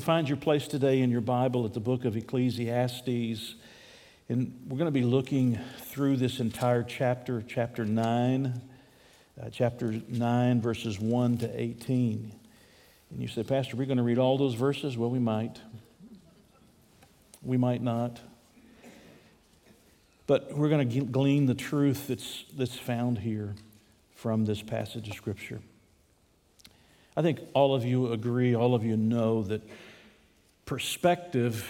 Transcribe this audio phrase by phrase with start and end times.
[0.00, 3.54] You'll find your place today in your Bible at the book of Ecclesiastes,
[4.30, 8.62] and we're going to be looking through this entire chapter, chapter 9,
[9.38, 12.32] uh, chapter 9, verses 1 to 18.
[13.10, 14.96] And you say, Pastor, we're going to read all those verses?
[14.96, 15.60] Well, we might.
[17.42, 18.20] We might not.
[20.26, 23.54] But we're going to glean the truth that's, that's found here
[24.14, 25.60] from this passage of Scripture.
[27.18, 29.60] I think all of you agree, all of you know that
[30.70, 31.68] perspective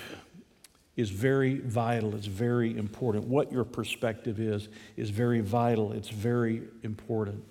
[0.95, 3.25] is very vital, it's very important.
[3.25, 7.43] What your perspective is, is very vital, it's very important.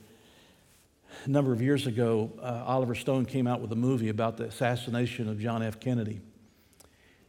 [1.26, 4.44] A number of years ago, uh, Oliver Stone came out with a movie about the
[4.44, 5.80] assassination of John F.
[5.80, 6.22] Kennedy.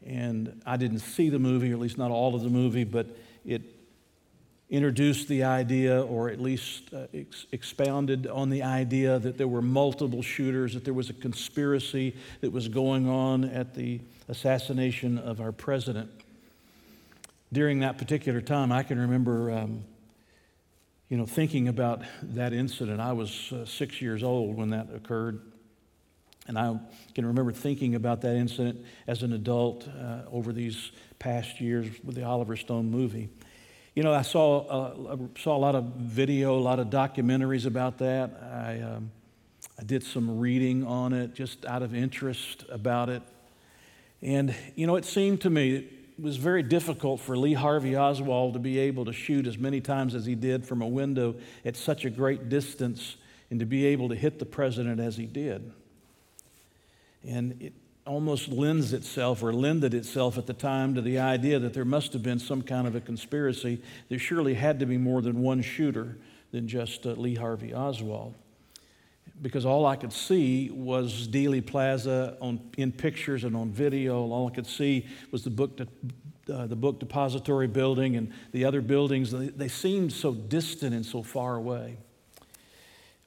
[0.05, 3.17] And I didn't see the movie, or at least not all of the movie, but
[3.47, 3.63] it
[4.71, 9.63] introduced the idea, or at least uh, ex- expounded on the idea that there were
[9.63, 15.41] multiple shooters, that there was a conspiracy that was going on at the assassination of
[15.41, 16.09] our president.
[17.53, 19.83] During that particular time, I can remember, um,
[21.09, 23.01] you know, thinking about that incident.
[23.01, 25.41] I was uh, six years old when that occurred.
[26.47, 26.79] And I
[27.15, 32.14] can remember thinking about that incident as an adult uh, over these past years with
[32.14, 33.29] the Oliver Stone movie.
[34.00, 37.98] You know, I saw, uh, saw a lot of video, a lot of documentaries about
[37.98, 38.30] that.
[38.50, 39.11] I, um,
[39.78, 43.20] I did some reading on it just out of interest about it.
[44.22, 48.55] And, you know, it seemed to me it was very difficult for Lee Harvey Oswald
[48.55, 51.34] to be able to shoot as many times as he did from a window
[51.67, 53.17] at such a great distance
[53.50, 55.74] and to be able to hit the president as he did.
[57.22, 57.74] And it,
[58.11, 62.13] almost lends itself or lended itself at the time to the idea that there must
[62.13, 63.81] have been some kind of a conspiracy.
[64.09, 66.17] There surely had to be more than one shooter
[66.51, 68.35] than just uh, Lee Harvey Oswald.
[69.41, 74.23] Because all I could see was Dealey Plaza on, in pictures and on video.
[74.23, 75.87] All I could see was the book, de,
[76.53, 79.31] uh, the book depository building and the other buildings.
[79.31, 81.97] They, they seemed so distant and so far away.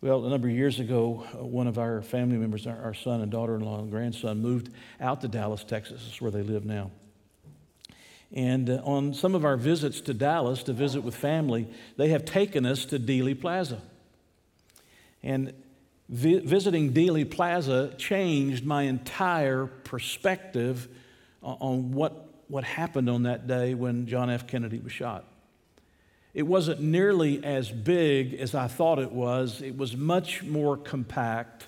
[0.03, 3.31] Well, a number of years ago, uh, one of our family members, our, son and
[3.31, 4.69] daughter in law and grandson, moved
[4.99, 6.05] out to Dallas, Texas.
[6.05, 6.91] Is where they live now.
[8.33, 12.25] And uh, on some of our visits to Dallas to visit with family, they have
[12.25, 13.81] taken us to Dealey Plaza.
[15.23, 15.53] And
[16.09, 20.89] vi- visiting Dealey Plaza changed my entire perspective
[21.41, 24.47] on what, what happened on that day when John F.
[24.47, 25.23] Kennedy was shot.
[26.33, 31.67] It wasn't nearly as big as I thought it was, it was much more compact.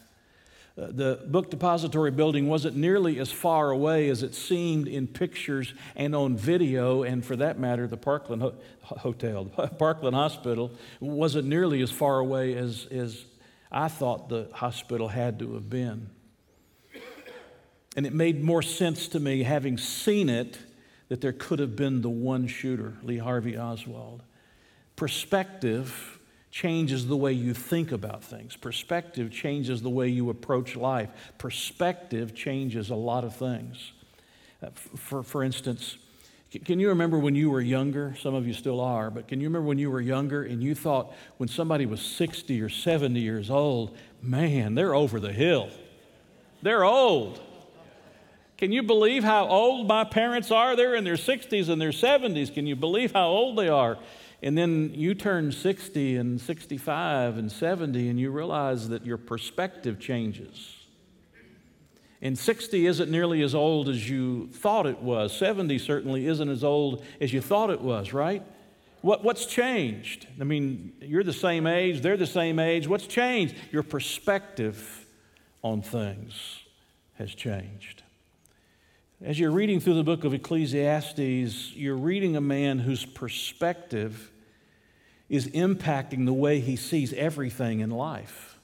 [0.78, 5.74] Uh, the book depository building wasn't nearly as far away as it seemed in pictures
[5.96, 9.46] and on video, and for that matter, the Parkland Ho- Hotel,
[9.78, 13.24] Parkland Hospital, wasn't nearly as far away as, as
[13.72, 16.10] I thought the hospital had to have been.
[17.96, 20.58] And it made more sense to me, having seen it,
[21.08, 24.24] that there could have been the one shooter, Lee Harvey Oswald.
[24.96, 26.20] Perspective
[26.52, 28.56] changes the way you think about things.
[28.56, 31.10] Perspective changes the way you approach life.
[31.38, 33.92] Perspective changes a lot of things.
[34.64, 35.98] Uh, for, for instance,
[36.64, 38.16] can you remember when you were younger?
[38.22, 40.76] Some of you still are, but can you remember when you were younger and you
[40.76, 45.70] thought when somebody was 60 or 70 years old, man, they're over the hill?
[46.62, 47.42] They're old.
[48.58, 50.78] Can you believe how old my parents are?
[50.78, 52.54] They're in their 60s and their 70s.
[52.54, 53.98] Can you believe how old they are?
[54.46, 60.00] And then you turn 60 and 65 and 70, and you realize that your perspective
[60.00, 60.76] changes.
[62.22, 65.36] And 60 isn't nearly as old as you thought it was.
[65.36, 68.44] 70 certainly isn't as old as you thought it was, right?
[69.02, 70.28] What, what's changed?
[70.40, 72.88] I mean, you're the same age, they're the same age.
[72.88, 73.56] What's changed?
[73.72, 75.08] Your perspective
[75.64, 76.60] on things
[77.16, 78.04] has changed.
[79.24, 84.32] As you're reading through the book of Ecclesiastes, you're reading a man whose perspective
[85.30, 88.58] is impacting the way he sees everything in life.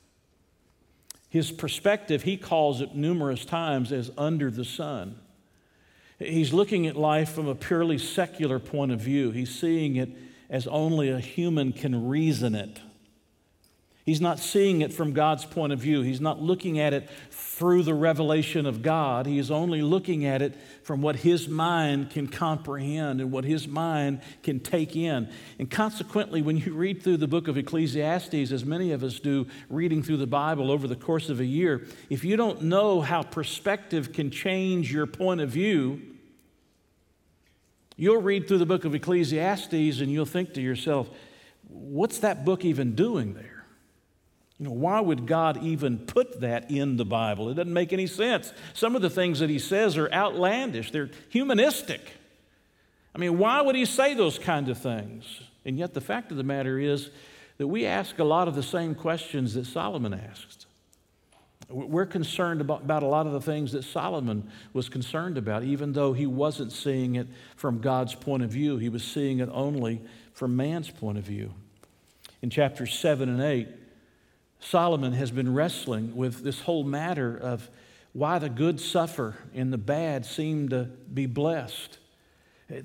[1.30, 5.18] His perspective, he calls it numerous times as under the sun.
[6.20, 9.32] He's looking at life from a purely secular point of view.
[9.32, 10.10] He's seeing it
[10.50, 12.80] as only a human can reason it.
[14.04, 16.02] He's not seeing it from God's point of view.
[16.02, 19.28] He's not looking at it through the revelation of God.
[19.28, 23.68] He is only looking at it from what his mind can comprehend and what his
[23.68, 25.30] mind can take in.
[25.60, 29.46] And consequently, when you read through the book of Ecclesiastes, as many of us do
[29.70, 33.22] reading through the Bible over the course of a year, if you don't know how
[33.22, 36.02] perspective can change your point of view,
[37.98, 41.08] you'll read through the book of Ecclesiastes and you'll think to yourself,
[41.68, 43.51] what's that book even doing there?
[44.62, 47.50] You know, why would God even put that in the Bible?
[47.50, 48.54] It doesn't make any sense.
[48.76, 52.00] Some of the things that he says are outlandish, they're humanistic.
[53.16, 55.26] I mean, why would he say those kind of things?
[55.66, 57.10] And yet, the fact of the matter is
[57.58, 60.68] that we ask a lot of the same questions that Solomon asked.
[61.68, 65.94] We're concerned about, about, a lot of the things that Solomon was concerned about, even
[65.94, 68.78] though he wasn't seeing it from God's point of view.
[68.78, 70.04] He was seeing it only
[70.34, 71.52] from man's point of view.
[72.44, 73.68] In chapters 7 and 8,
[74.62, 77.70] Solomon has been wrestling with this whole matter of
[78.14, 81.98] why the good suffer and the bad seem to be blessed.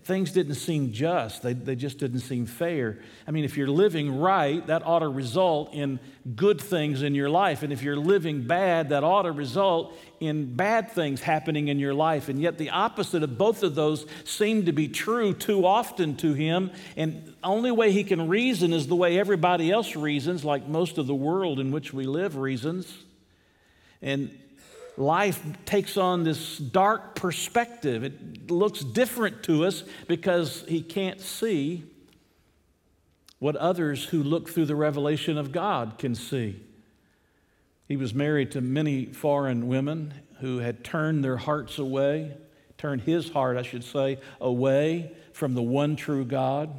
[0.02, 2.98] Things didn't seem just, they, they just didn't seem fair.
[3.24, 6.00] I mean, if you're living right, that ought to result in
[6.34, 7.62] good things in your life.
[7.62, 11.94] And if you're living bad, that ought to result in bad things happening in your
[11.94, 12.28] life.
[12.28, 16.32] And yet, the opposite of both of those seem to be true too often to
[16.32, 16.72] him.
[16.96, 20.98] And the only way he can reason is the way everybody else reasons, like most
[20.98, 22.92] of the world in which we live reasons.
[24.02, 24.36] And
[24.96, 28.04] life takes on this dark perspective.
[28.04, 31.84] It looks different to us because he can't see
[33.38, 36.62] what others who look through the revelation of God can see.
[37.86, 42.36] He was married to many foreign women who had turned their hearts away,
[42.78, 46.70] turned his heart, I should say, away from the one true God.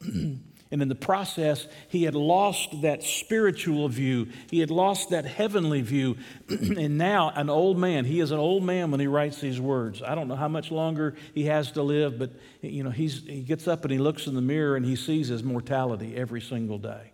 [0.72, 4.28] And in the process, he had lost that spiritual view.
[4.50, 6.16] He had lost that heavenly view.
[6.48, 10.02] and now, an old man, he is an old man when he writes these words.
[10.02, 12.30] I don't know how much longer he has to live, but
[12.62, 15.28] you know, he's, he gets up and he looks in the mirror and he sees
[15.28, 17.12] his mortality every single day.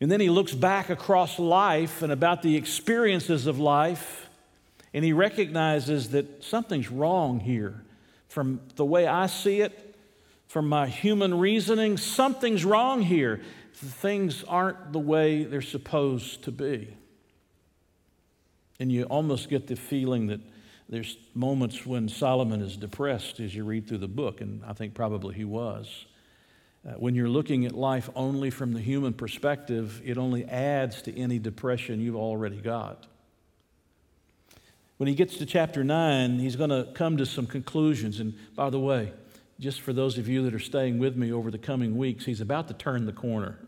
[0.00, 4.28] And then he looks back across life and about the experiences of life,
[4.94, 7.82] and he recognizes that something's wrong here.
[8.28, 9.85] From the way I see it,
[10.56, 13.42] from my human reasoning, something's wrong here.
[13.74, 16.96] Things aren't the way they're supposed to be.
[18.80, 20.40] And you almost get the feeling that
[20.88, 24.94] there's moments when Solomon is depressed as you read through the book, and I think
[24.94, 26.06] probably he was.
[26.88, 31.14] Uh, when you're looking at life only from the human perspective, it only adds to
[31.18, 33.06] any depression you've already got.
[34.96, 38.20] When he gets to chapter 9, he's going to come to some conclusions.
[38.20, 39.12] And by the way,
[39.58, 42.40] just for those of you that are staying with me over the coming weeks, he's
[42.40, 43.58] about to turn the corner.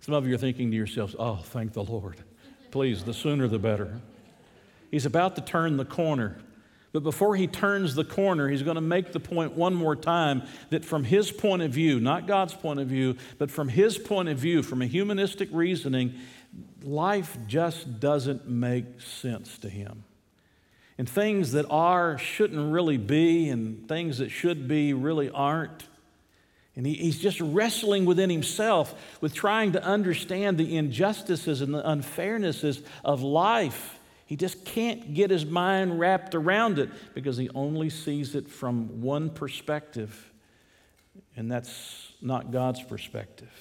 [0.00, 2.16] Some of you are thinking to yourselves, oh, thank the Lord.
[2.70, 4.00] Please, the sooner the better.
[4.90, 6.38] He's about to turn the corner.
[6.92, 10.42] But before he turns the corner, he's going to make the point one more time
[10.70, 14.28] that from his point of view, not God's point of view, but from his point
[14.28, 16.14] of view, from a humanistic reasoning,
[16.82, 20.04] life just doesn't make sense to him
[20.98, 25.86] and things that are shouldn't really be, and things that should be really aren't.
[26.74, 31.82] And he, he's just wrestling within himself with trying to understand the injustices and the
[31.82, 33.98] unfairnesses of life.
[34.26, 39.00] He just can't get his mind wrapped around it because he only sees it from
[39.00, 40.32] one perspective,
[41.36, 43.52] and that's not God's perspective.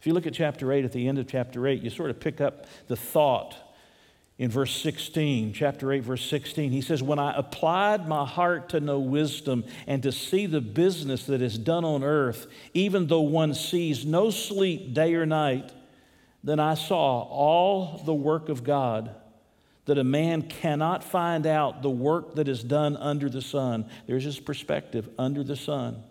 [0.00, 2.20] If you look at chapter 8, at the end of chapter 8, you sort of
[2.20, 3.56] pick up the thought
[4.38, 8.80] in verse 16, chapter 8, verse 16, he says, When I applied my heart to
[8.80, 13.52] know wisdom and to see the business that is done on earth, even though one
[13.52, 15.72] sees no sleep day or night,
[16.44, 19.12] then I saw all the work of God,
[19.86, 23.86] that a man cannot find out the work that is done under the sun.
[24.06, 26.04] There's his perspective under the sun.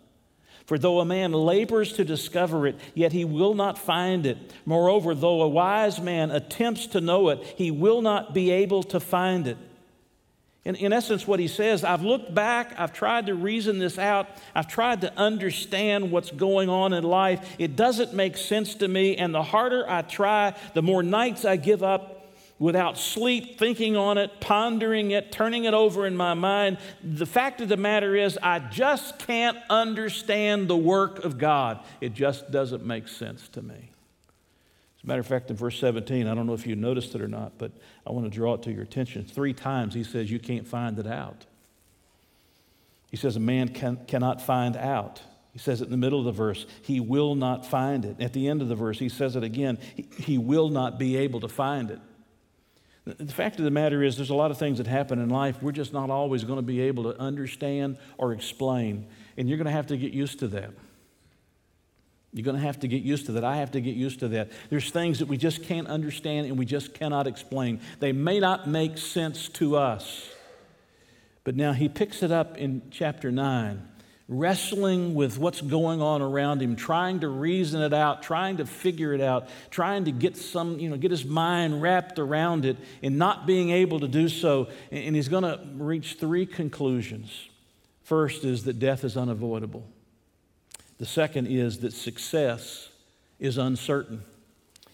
[0.67, 4.38] For though a man labors to discover it, yet he will not find it.
[4.65, 9.00] Moreover, though a wise man attempts to know it, he will not be able to
[9.00, 9.57] find it.
[10.65, 14.27] In, in essence, what he says, I've looked back, I've tried to reason this out,
[14.53, 17.55] I've tried to understand what's going on in life.
[17.57, 21.55] It doesn't make sense to me, and the harder I try, the more nights I
[21.55, 22.16] give up
[22.60, 26.78] without sleep, thinking on it, pondering it, turning it over in my mind.
[27.04, 31.84] The fact of the matter is, I just can't understand the work of God.
[32.02, 33.76] It just doesn't make sense to me.
[33.76, 37.22] As a matter of fact, in verse 17, I don't know if you noticed it
[37.22, 37.72] or not, but
[38.06, 39.26] I want to draw it to your attention.
[39.26, 41.46] Three times he says, You can't find it out.
[43.12, 45.22] He says, A man can, cannot find out.
[45.54, 48.22] He says it in the middle of the verse, he will not find it.
[48.22, 51.18] At the end of the verse, he says it again, he, he will not be
[51.18, 52.00] able to find it.
[53.08, 55.64] The fact of the matter is, there's a lot of things that happen in life
[55.64, 59.08] we're just not always going to be able to understand or explain.
[59.38, 60.72] And you're going to have to get used to that.
[62.34, 63.46] You're going to have to get used to that.
[63.46, 64.52] I have to get used to that.
[64.70, 67.80] There's things that we just can't understand and we just cannot explain.
[68.00, 70.30] They may not make sense to us.
[71.46, 73.88] But now he picks it up in chapter 9
[74.29, 79.13] wrestling with what's going on around him, trying to reason it out, trying to figure
[79.13, 83.17] it out, trying to get some, you know, get his mind wrapped around it and
[83.17, 84.67] not being able to do so.
[84.91, 87.48] And he's going to reach three conclusions.
[88.03, 89.88] First is that death is unavoidable.
[90.98, 92.89] The second is that success
[93.39, 94.24] is uncertain.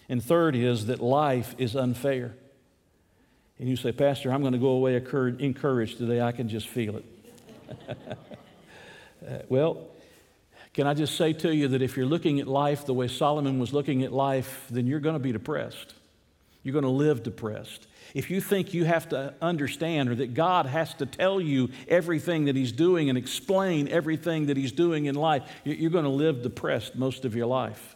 [0.10, 2.36] And third is that life is unfair.
[3.58, 6.22] And you say, Pastor, I'm going to go away encouraged today.
[6.22, 7.06] I can just feel it.
[9.28, 9.88] uh, well,
[10.74, 13.60] can I just say to you that if you're looking at life the way Solomon
[13.60, 15.94] was looking at life, then you're going to be depressed.
[16.64, 17.88] You're going to live depressed.
[18.14, 22.46] If you think you have to understand or that God has to tell you everything
[22.46, 26.42] that He's doing and explain everything that He's doing in life, you're going to live
[26.42, 27.96] depressed most of your life.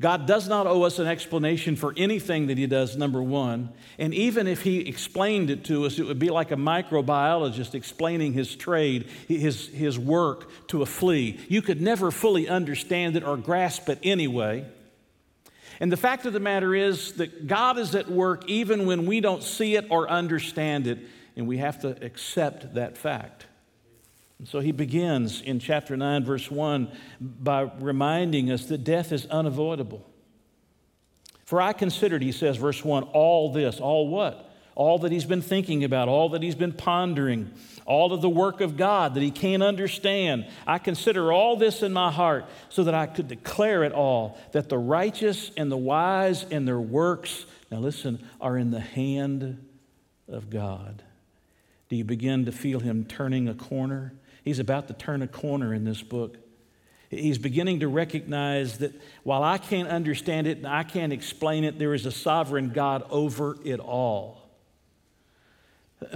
[0.00, 3.70] God does not owe us an explanation for anything that He does, number one.
[3.96, 8.32] And even if He explained it to us, it would be like a microbiologist explaining
[8.32, 11.38] his trade, his, his work to a flea.
[11.48, 14.66] You could never fully understand it or grasp it anyway.
[15.78, 19.20] And the fact of the matter is that God is at work even when we
[19.20, 20.98] don't see it or understand it,
[21.36, 23.46] and we have to accept that fact.
[24.38, 29.26] And so he begins in chapter 9, verse 1, by reminding us that death is
[29.26, 30.08] unavoidable.
[31.44, 34.50] For I considered, he says, verse 1, all this, all what?
[34.74, 37.52] All that he's been thinking about, all that he's been pondering,
[37.86, 40.46] all of the work of God that he can't understand.
[40.66, 44.68] I consider all this in my heart so that I could declare it all that
[44.68, 49.64] the righteous and the wise and their works, now listen, are in the hand
[50.28, 51.02] of God.
[51.88, 54.14] Do you begin to feel him turning a corner?
[54.44, 56.36] He's about to turn a corner in this book.
[57.10, 61.78] He's beginning to recognize that while I can't understand it and I can't explain it,
[61.78, 64.42] there is a sovereign God over it all.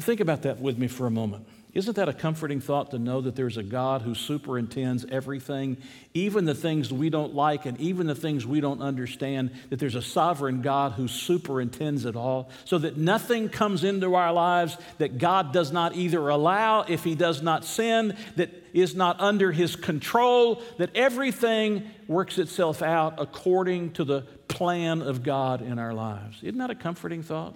[0.01, 1.47] Think about that with me for a moment.
[1.75, 5.77] Isn't that a comforting thought to know that there's a God who superintends everything,
[6.15, 9.51] even the things we don't like and even the things we don't understand?
[9.69, 14.33] That there's a sovereign God who superintends it all, so that nothing comes into our
[14.33, 19.21] lives that God does not either allow if He does not send, that is not
[19.21, 25.79] under His control, that everything works itself out according to the plan of God in
[25.79, 26.39] our lives.
[26.43, 27.55] Isn't that a comforting thought?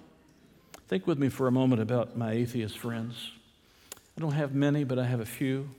[0.87, 3.31] Think with me for a moment about my atheist friends.
[4.17, 5.69] I don't have many, but I have a few.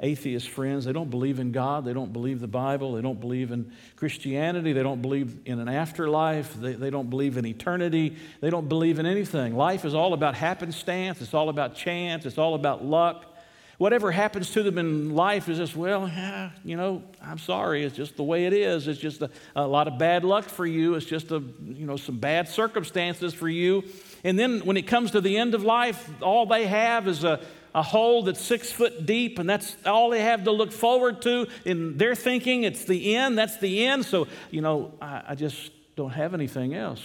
[0.00, 3.52] Atheist friends, they don't believe in God, they don't believe the Bible, they don't believe
[3.52, 8.50] in Christianity, they don't believe in an afterlife, they, they don't believe in eternity, they
[8.50, 9.56] don't believe in anything.
[9.56, 13.24] Life is all about happenstance, it's all about chance, it's all about luck.
[13.78, 17.96] Whatever happens to them in life is just, well, yeah, you know, I'm sorry, it's
[17.96, 18.88] just the way it is.
[18.88, 21.96] It's just a, a lot of bad luck for you, it's just a, you know,
[21.96, 23.84] some bad circumstances for you.
[24.24, 27.40] And then when it comes to the end of life, all they have is a,
[27.74, 31.46] a hole that's six foot deep, and that's all they have to look forward to.
[31.66, 34.06] In their thinking, it's the end, that's the end.
[34.06, 37.02] So, you know, I, I just don't have anything else.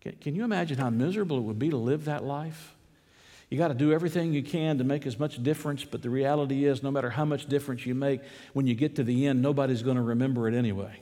[0.00, 2.74] Can, can you imagine how miserable it would be to live that life?
[3.50, 6.64] You got to do everything you can to make as much difference, but the reality
[6.64, 8.20] is, no matter how much difference you make,
[8.52, 10.98] when you get to the end, nobody's going to remember it anyway.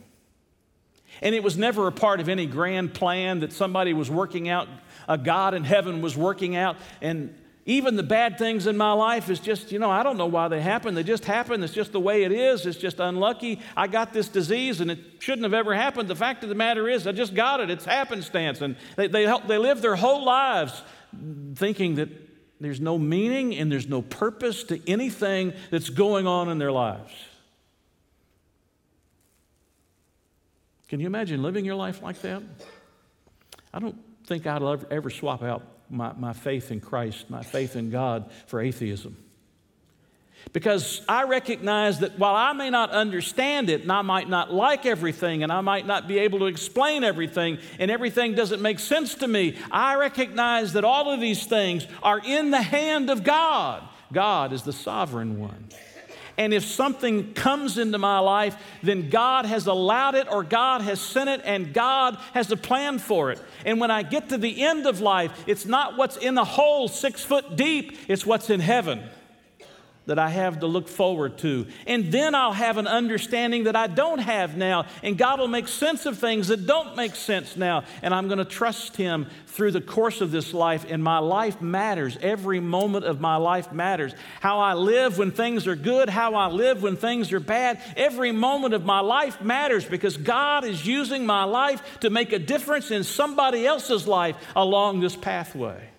[1.20, 4.68] And it was never a part of any grand plan that somebody was working out,
[5.08, 6.76] a God in heaven was working out.
[7.00, 10.26] And even the bad things in my life is just, you know, I don't know
[10.26, 10.94] why they happen.
[10.94, 11.62] They just happen.
[11.62, 12.66] It's just the way it is.
[12.66, 13.60] It's just unlucky.
[13.76, 16.08] I got this disease and it shouldn't have ever happened.
[16.08, 17.70] The fact of the matter is, I just got it.
[17.70, 18.60] It's happenstance.
[18.60, 20.82] And they, they, they live their whole lives
[21.54, 22.08] thinking that
[22.60, 27.12] there's no meaning and there's no purpose to anything that's going on in their lives.
[30.92, 32.42] Can you imagine living your life like that?
[33.72, 33.96] I don't
[34.26, 38.30] think I'd ever, ever swap out my, my faith in Christ, my faith in God
[38.44, 39.16] for atheism.
[40.52, 44.84] Because I recognize that while I may not understand it, and I might not like
[44.84, 49.14] everything, and I might not be able to explain everything, and everything doesn't make sense
[49.14, 53.82] to me, I recognize that all of these things are in the hand of God.
[54.12, 55.70] God is the sovereign one.
[56.38, 61.00] And if something comes into my life, then God has allowed it or God has
[61.00, 63.40] sent it and God has a plan for it.
[63.64, 66.88] And when I get to the end of life, it's not what's in the hole
[66.88, 69.02] six foot deep, it's what's in heaven
[70.06, 71.66] that I have to look forward to.
[71.86, 74.86] And then I'll have an understanding that I don't have now.
[75.02, 77.84] And God will make sense of things that don't make sense now.
[78.02, 80.84] And I'm going to trust Him through the course of this life.
[80.88, 82.18] And my life matters.
[82.20, 84.12] Every moment of my life matters.
[84.40, 87.80] How I live when things are good, how I live when things are bad.
[87.96, 92.38] Every moment of my life matters because God is using my life to make a
[92.38, 95.91] difference in somebody else's life along this pathway.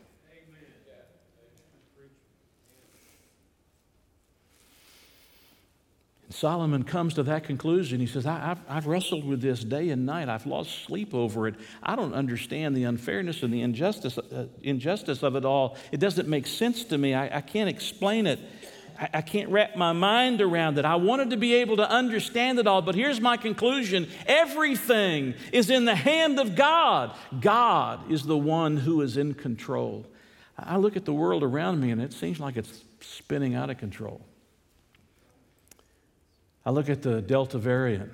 [6.44, 8.02] Solomon comes to that conclusion.
[8.02, 10.28] He says, I, have I've wrestled with this day and night.
[10.28, 11.56] I've lost sleep over it.
[11.82, 15.78] I don't understand the unfairness and the injustice, uh, injustice of it all.
[15.94, 17.14] It doesn't make sense to me.
[17.14, 18.42] I, I can't explain it.
[19.00, 20.84] I, I can't wrap my mind around it.
[20.84, 25.70] I wanted to be able to understand it all, but here's my conclusion everything is
[25.70, 27.16] in the hand of God.
[27.40, 30.06] God is the one who is in control.
[30.60, 33.78] I look at the world around me and it seems like it's spinning out of
[33.78, 34.26] control.
[36.66, 38.14] I look at the Delta variant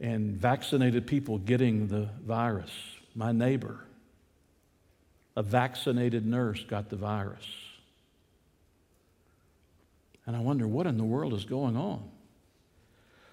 [0.00, 2.70] and vaccinated people getting the virus.
[3.14, 3.84] My neighbor,
[5.36, 7.44] a vaccinated nurse, got the virus.
[10.26, 12.08] And I wonder what in the world is going on.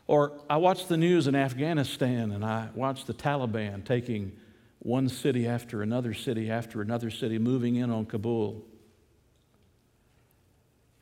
[0.07, 4.31] Or I watch the news in Afghanistan and I watch the Taliban taking
[4.79, 8.63] one city after another city after another city, moving in on Kabul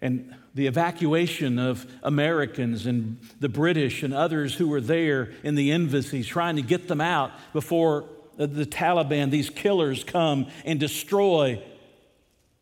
[0.03, 5.71] and the evacuation of Americans and the British and others who were there in the
[5.71, 8.03] embassies, trying to get them out before
[8.35, 11.63] the Taliban, these killers, come and destroy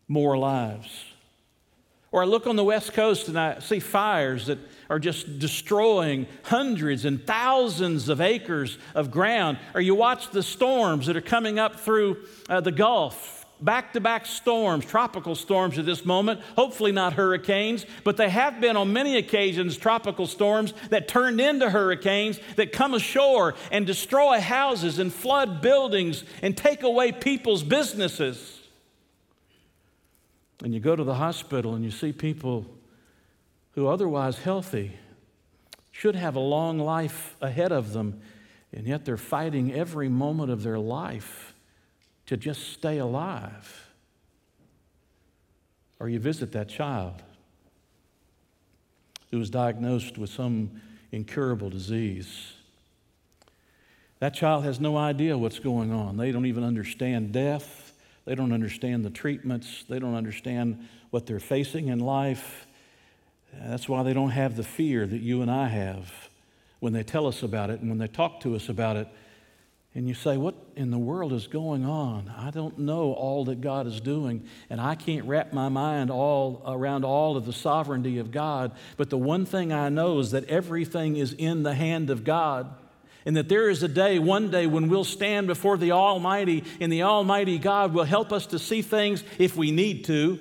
[0.07, 1.03] more lives.
[2.11, 6.27] Or I look on the West Coast and I see fires that are just destroying
[6.43, 9.57] hundreds and thousands of acres of ground.
[9.73, 12.17] Or you watch the storms that are coming up through
[12.49, 17.85] uh, the Gulf back to back storms, tropical storms at this moment, hopefully not hurricanes,
[18.03, 22.93] but they have been on many occasions tropical storms that turned into hurricanes that come
[22.93, 28.59] ashore and destroy houses and flood buildings and take away people's businesses.
[30.63, 32.65] And you go to the hospital and you see people
[33.71, 34.93] who otherwise healthy
[35.91, 38.21] should have a long life ahead of them,
[38.73, 41.50] and yet they're fighting every moment of their life
[42.31, 43.91] to just stay alive.
[45.99, 47.21] Or you visit that child
[49.31, 52.53] who was diagnosed with some incurable disease.
[54.19, 56.15] That child has no idea what's going on.
[56.15, 57.91] They don't even understand death.
[58.23, 59.83] They don't understand the treatments.
[59.89, 62.65] They don't understand what they're facing in life.
[63.61, 66.29] That's why they don't have the fear that you and I have
[66.79, 69.09] when they tell us about it and when they talk to us about it
[69.93, 72.31] and you say, What in the world is going on?
[72.37, 76.61] I don't know all that God is doing, and I can't wrap my mind all
[76.65, 78.71] around all of the sovereignty of God.
[78.95, 82.73] But the one thing I know is that everything is in the hand of God.
[83.23, 86.91] And that there is a day, one day, when we'll stand before the Almighty, and
[86.91, 90.39] the Almighty God will help us to see things if we need to,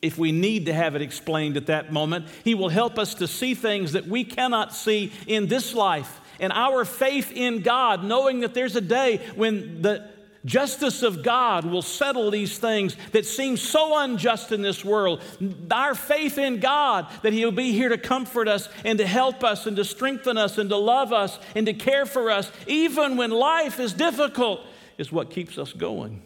[0.00, 2.26] if we need to have it explained at that moment.
[2.44, 6.52] He will help us to see things that we cannot see in this life and
[6.52, 10.08] our faith in God, knowing that there's a day when the
[10.44, 15.22] justice of God will settle these things that seem so unjust in this world.
[15.70, 19.66] Our faith in God that He'll be here to comfort us and to help us
[19.66, 23.30] and to strengthen us and to love us and to care for us, even when
[23.30, 24.60] life is difficult,
[24.98, 26.22] is what keeps us going.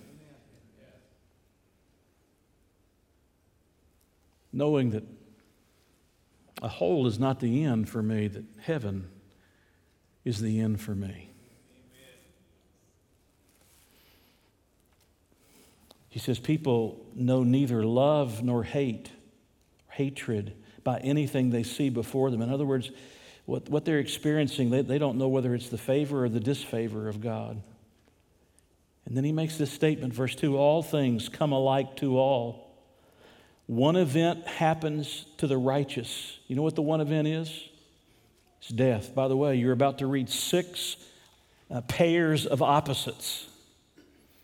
[4.53, 5.03] Knowing that
[6.62, 9.09] a hole is not the end for me, that heaven
[10.25, 11.31] is the end for me.
[16.09, 19.11] He says, People know neither love nor hate,
[19.89, 22.41] hatred by anything they see before them.
[22.41, 22.91] In other words,
[23.47, 27.09] what, what they're experiencing, they, they don't know whether it's the favor or the disfavor
[27.09, 27.61] of God.
[29.07, 32.65] And then he makes this statement, verse 2 All things come alike to all.
[33.67, 36.39] One event happens to the righteous.
[36.47, 37.69] You know what the one event is?
[38.68, 39.14] Death.
[39.14, 40.96] By the way, you're about to read six
[41.70, 43.46] uh, pairs of opposites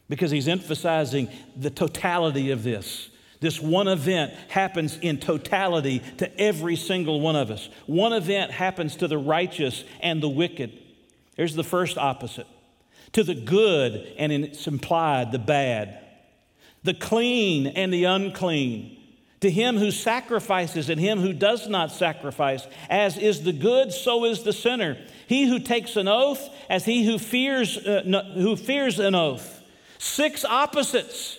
[0.09, 3.11] because he's emphasizing the totality of this.
[3.41, 7.71] This one event happens in totality to every single one of us.
[7.87, 10.79] One event happens to the righteous and the wicked.
[11.37, 12.47] Here's the first opposite
[13.13, 15.99] to the good, and in it's implied the bad,
[16.85, 19.00] the clean and the unclean
[19.41, 22.67] to him who sacrifices and him who does not sacrifice.
[22.89, 24.99] As is the good, so is the sinner.
[25.27, 29.63] He who takes an oath, as he who fears, uh, no, who fears an oath.
[29.99, 31.39] Six opposites.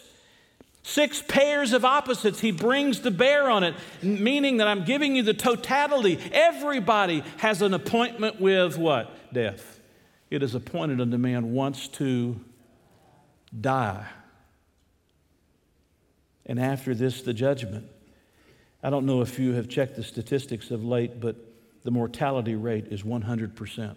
[0.84, 5.22] Six pairs of opposites he brings to bear on it, meaning that I'm giving you
[5.22, 6.20] the totality.
[6.34, 9.32] Everybody has an appointment with what?
[9.32, 9.80] Death.
[10.32, 12.40] It is appointed unto man once to
[13.60, 14.08] die
[16.46, 17.88] and after this, the judgment.
[18.84, 21.36] I don't know if you have checked the statistics of late, but
[21.84, 23.96] the mortality rate is 100%.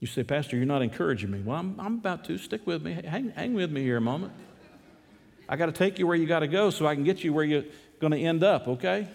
[0.00, 1.40] You say, Pastor, you're not encouraging me.
[1.40, 2.36] Well, I'm, I'm about to.
[2.36, 2.92] Stick with me.
[2.92, 4.34] Hang, hang with me here a moment.
[5.48, 7.32] I got to take you where you got to go so I can get you
[7.32, 7.64] where you're
[8.00, 9.08] going to end up, okay?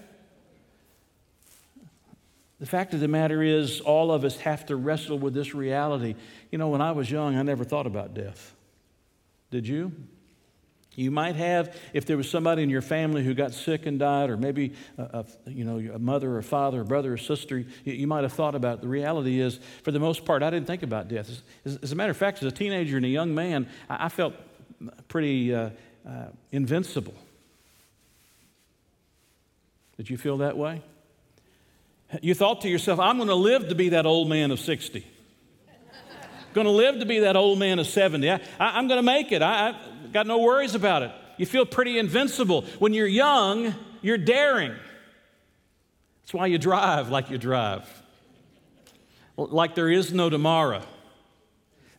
[2.59, 6.15] The fact of the matter is, all of us have to wrestle with this reality.
[6.51, 8.53] You know, when I was young, I never thought about death.
[9.49, 9.91] Did you?
[10.99, 14.29] You might have, if there was somebody in your family who got sick and died,
[14.29, 17.67] or maybe a, a you know, a mother or father, or brother or sister, you,
[17.85, 18.81] you, might have thought about it.
[18.81, 21.29] The reality is, for the most part, I didn't think about death.
[21.63, 24.09] As, as a matter of fact, as a teenager and a young man, I, I
[24.09, 24.33] felt
[25.07, 25.69] pretty uh,
[26.05, 27.15] uh, invincible.
[29.95, 30.81] Did you feel that way?
[32.21, 35.05] You thought to yourself, I'm going to live to be that old man of 60.
[36.53, 38.29] Going to live to be that old man of 70.
[38.29, 39.41] I, am going to make it.
[39.41, 39.75] I, I
[40.11, 41.11] got no worries about it.
[41.37, 42.63] You feel pretty invincible.
[42.79, 44.75] When you're young, you're daring.
[46.21, 47.87] That's why you drive like you drive,
[49.37, 50.83] like there is no tomorrow.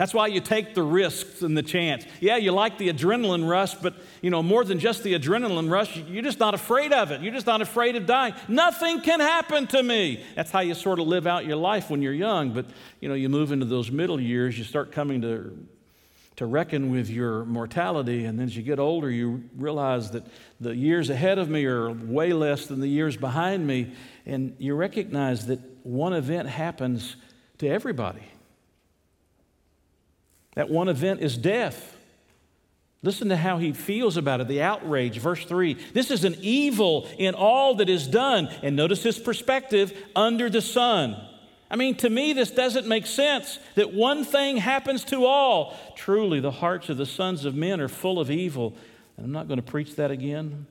[0.01, 2.07] That's why you take the risks and the chance.
[2.21, 5.95] Yeah, you like the adrenaline rush, but you know, more than just the adrenaline rush,
[5.95, 7.21] you're just not afraid of it.
[7.21, 8.33] You're just not afraid of dying.
[8.49, 10.25] Nothing can happen to me.
[10.37, 12.65] That's how you sort of live out your life when you're young, but
[13.01, 15.55] you know, you move into those middle years, you start coming to
[16.37, 20.25] to reckon with your mortality, and then as you get older, you realize that
[20.61, 23.93] the years ahead of me are way less than the years behind me,
[24.25, 27.17] and you recognize that one event happens
[27.59, 28.23] to everybody.
[30.55, 31.97] That one event is death.
[33.03, 35.19] Listen to how he feels about it, the outrage.
[35.19, 38.49] Verse 3 This is an evil in all that is done.
[38.63, 41.17] And notice his perspective under the sun.
[41.71, 45.77] I mean, to me, this doesn't make sense that one thing happens to all.
[45.95, 48.75] Truly, the hearts of the sons of men are full of evil.
[49.17, 50.67] And I'm not going to preach that again.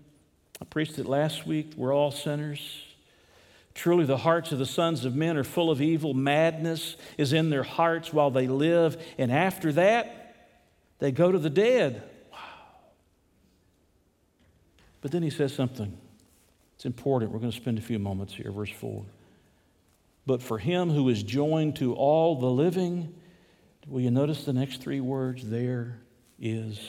[0.62, 1.72] I preached it last week.
[1.78, 2.84] We're all sinners.
[3.74, 6.14] Truly, the hearts of the sons of men are full of evil.
[6.14, 9.02] Madness is in their hearts while they live.
[9.18, 10.36] And after that,
[11.00, 12.04] they go to the dead.
[12.32, 12.38] Wow.
[15.02, 15.98] But then he says something.
[16.76, 17.32] It's important.
[17.32, 18.52] We're going to spend a few moments here.
[18.52, 19.06] Verse 4.
[20.26, 23.14] But for him who is joined to all the living,
[23.88, 25.50] will you notice the next three words?
[25.50, 26.00] There
[26.40, 26.80] is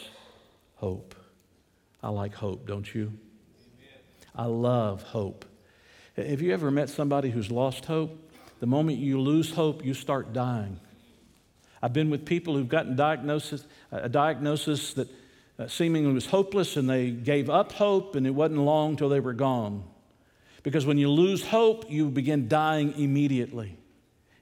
[0.75, 1.15] hope.
[2.03, 3.13] I like hope, don't you?
[4.35, 5.45] I love hope.
[6.27, 8.17] Have you ever met somebody who's lost hope?
[8.61, 10.79] The moment you lose hope, you start dying.
[11.83, 15.09] I've been with people who've gotten diagnosis, a diagnosis that
[15.59, 19.21] uh, seemingly was hopeless and they gave up hope, and it wasn't long till they
[19.21, 19.85] were gone.
[20.63, 23.79] Because when you lose hope, you begin dying immediately.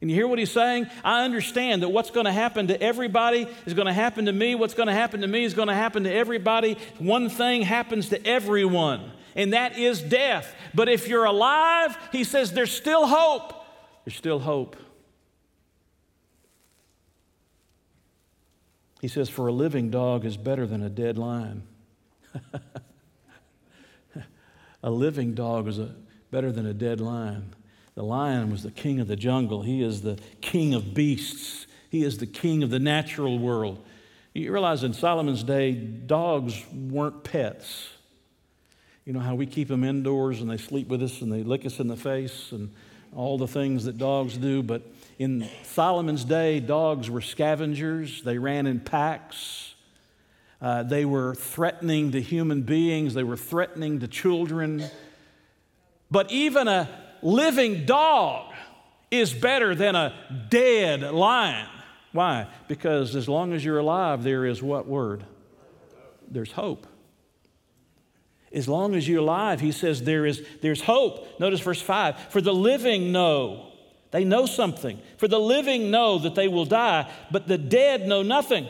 [0.00, 0.86] And you hear what he's saying?
[1.02, 4.54] I understand that what's going to happen to everybody is going to happen to me.
[4.54, 6.78] What's going to happen to me is going to happen to everybody.
[6.98, 10.54] One thing happens to everyone and that is death.
[10.74, 13.54] But if you're alive, he says there's still hope.
[14.04, 14.76] There's still hope.
[19.00, 21.62] He says, For a living dog is better than a dead lion.
[24.82, 25.94] a living dog is a,
[26.32, 27.54] better than a dead lion.
[27.98, 32.04] The lion was the king of the jungle, he is the king of beasts, he
[32.04, 33.84] is the king of the natural world.
[34.34, 37.88] You realize in Solomon's day, dogs weren't pets.
[39.04, 41.66] You know how we keep them indoors and they sleep with us and they lick
[41.66, 42.72] us in the face and
[43.16, 44.62] all the things that dogs do.
[44.62, 44.82] But
[45.18, 49.74] in Solomon's day, dogs were scavengers, they ran in packs.
[50.62, 54.84] Uh, they were threatening to human beings, they were threatening to children.
[56.12, 56.88] But even a
[57.22, 58.52] living dog
[59.10, 60.14] is better than a
[60.50, 61.66] dead lion.
[62.12, 62.46] Why?
[62.66, 65.24] Because as long as you're alive, there is what word?
[66.30, 66.86] There's hope.
[68.52, 71.38] As long as you're alive, he says there is there's hope.
[71.38, 73.72] Notice verse 5 For the living know,
[74.10, 74.98] they know something.
[75.18, 78.66] For the living know that they will die, but the dead know nothing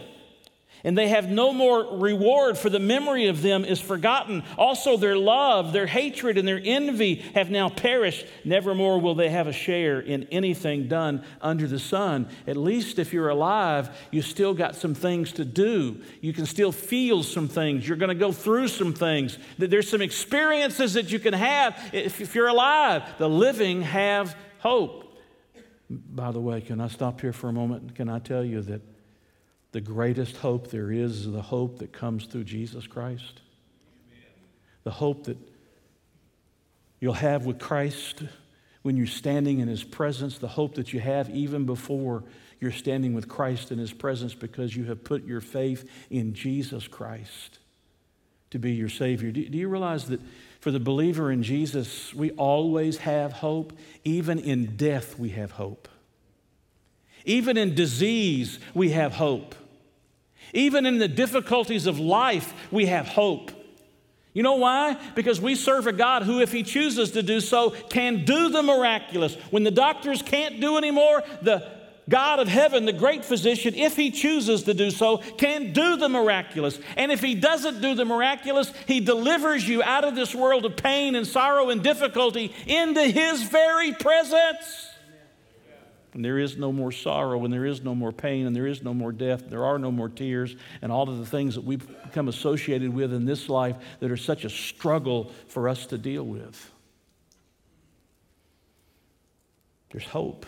[0.84, 4.42] and they have no more reward, for the memory of them is forgotten.
[4.56, 8.26] Also, their love, their hatred, and their envy have now perished.
[8.44, 12.28] Nevermore will they have a share in anything done under the sun.
[12.46, 16.00] At least if you're alive, you still got some things to do.
[16.20, 17.86] You can still feel some things.
[17.86, 19.38] You're going to go through some things.
[19.58, 23.02] There's some experiences that you can have if you're alive.
[23.18, 25.04] The living have hope.
[25.90, 27.94] By the way, can I stop here for a moment?
[27.94, 28.82] Can I tell you that?
[29.72, 33.40] The greatest hope there is is the hope that comes through Jesus Christ.
[34.08, 34.22] Amen.
[34.84, 35.36] The hope that
[37.00, 38.22] you'll have with Christ
[38.82, 42.24] when you're standing in His presence, the hope that you have even before
[42.60, 46.88] you're standing with Christ in His presence because you have put your faith in Jesus
[46.88, 47.58] Christ
[48.50, 49.30] to be your Savior.
[49.30, 50.20] Do, do you realize that
[50.60, 53.78] for the believer in Jesus, we always have hope?
[54.04, 55.88] Even in death, we have hope.
[57.28, 59.54] Even in disease, we have hope.
[60.54, 63.52] Even in the difficulties of life, we have hope.
[64.32, 64.96] You know why?
[65.14, 68.62] Because we serve a God who, if He chooses to do so, can do the
[68.62, 69.34] miraculous.
[69.50, 71.68] When the doctors can't do anymore, the
[72.08, 76.08] God of heaven, the great physician, if He chooses to do so, can do the
[76.08, 76.80] miraculous.
[76.96, 80.78] And if He doesn't do the miraculous, He delivers you out of this world of
[80.78, 84.87] pain and sorrow and difficulty into His very presence.
[86.14, 88.82] And there is no more sorrow, and there is no more pain, and there is
[88.82, 91.86] no more death, there are no more tears, and all of the things that we've
[92.04, 96.24] become associated with in this life that are such a struggle for us to deal
[96.24, 96.72] with.
[99.90, 100.46] There's hope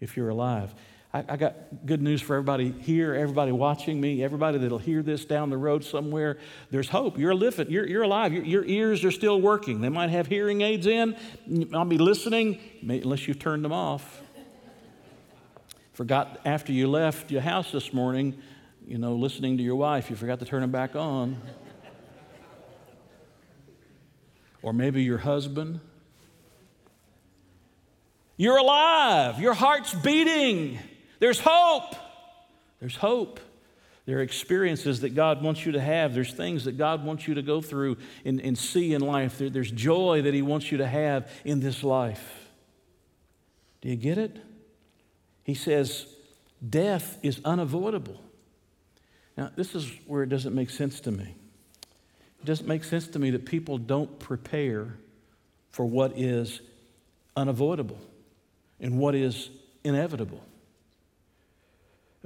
[0.00, 0.74] if you're alive.
[1.12, 1.54] I, I, got
[1.86, 5.82] good news for everybody here, everybody watching me, everybody that'll hear this down the road
[5.82, 6.36] somewhere.
[6.70, 7.18] There's hope.
[7.18, 7.70] You're living.
[7.70, 8.34] You're, you're alive.
[8.34, 9.80] Your, your, ears are still working.
[9.80, 11.16] They might have hearing aids in.
[11.72, 14.20] I'll be listening, unless you've turned them off.
[15.98, 18.40] Forgot after you left your house this morning,
[18.86, 21.42] you know, listening to your wife, you forgot to turn it back on.
[24.62, 25.80] or maybe your husband.
[28.36, 29.40] You're alive.
[29.40, 30.78] Your heart's beating.
[31.18, 31.96] There's hope.
[32.78, 33.40] There's hope.
[34.06, 36.14] There are experiences that God wants you to have.
[36.14, 39.38] There's things that God wants you to go through and, and see in life.
[39.38, 42.48] There, there's joy that He wants you to have in this life.
[43.80, 44.38] Do you get it?
[45.48, 46.04] He says,
[46.68, 48.20] death is unavoidable.
[49.34, 51.24] Now, this is where it doesn't make sense to me.
[51.24, 54.98] It doesn't make sense to me that people don't prepare
[55.70, 56.60] for what is
[57.34, 57.98] unavoidable
[58.78, 59.48] and what is
[59.84, 60.44] inevitable.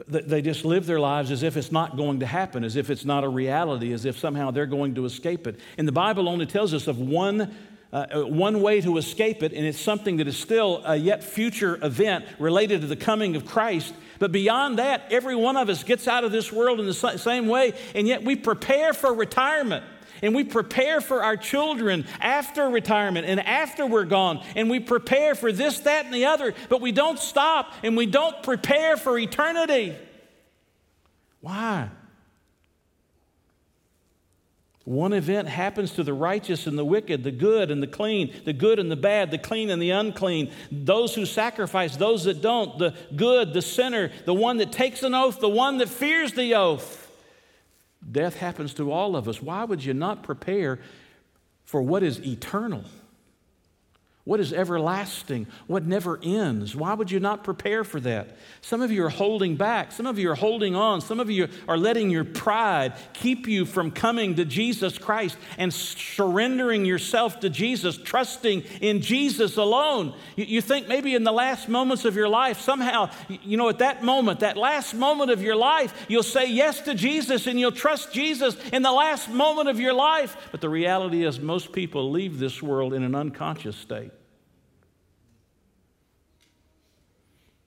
[0.09, 3.05] They just live their lives as if it's not going to happen, as if it's
[3.05, 5.61] not a reality, as if somehow they're going to escape it.
[5.79, 7.55] And the Bible only tells us of one
[7.93, 11.23] uh, uh, one way to escape it, and it's something that is still a yet
[11.23, 13.93] future event related to the coming of Christ.
[14.19, 17.49] But beyond that, every one of us gets out of this world in the same
[17.49, 19.85] way, and yet we prepare for retirement.
[20.23, 24.41] And we prepare for our children after retirement and after we're gone.
[24.55, 26.55] And we prepare for this, that, and the other.
[26.69, 29.97] But we don't stop and we don't prepare for eternity.
[31.41, 31.89] Why?
[34.85, 38.53] One event happens to the righteous and the wicked, the good and the clean, the
[38.53, 42.79] good and the bad, the clean and the unclean, those who sacrifice, those that don't,
[42.79, 46.55] the good, the sinner, the one that takes an oath, the one that fears the
[46.57, 47.11] oath.
[48.11, 49.41] Death happens to all of us.
[49.41, 50.81] Why would you not prepare
[51.65, 52.85] for what is eternal?
[54.25, 55.49] What is everlasting?
[55.67, 56.77] What never ends?
[56.77, 58.37] Why would you not prepare for that?
[58.61, 59.91] Some of you are holding back.
[59.91, 61.01] Some of you are holding on.
[61.01, 65.75] Some of you are letting your pride keep you from coming to Jesus Christ and
[65.75, 70.15] surrendering yourself to Jesus, trusting in Jesus alone.
[70.37, 74.05] You think maybe in the last moments of your life, somehow, you know, at that
[74.05, 78.13] moment, that last moment of your life, you'll say yes to Jesus and you'll trust
[78.13, 80.37] Jesus in the last moment of your life.
[80.53, 84.12] But the reality is, most people leave this world in an unconscious state.